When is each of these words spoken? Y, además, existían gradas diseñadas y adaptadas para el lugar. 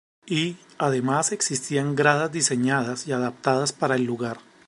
Y, 0.25 0.57
además, 0.79 1.31
existían 1.31 1.93
gradas 1.95 2.31
diseñadas 2.31 3.05
y 3.07 3.11
adaptadas 3.11 3.71
para 3.71 3.93
el 3.97 4.03
lugar. 4.03 4.39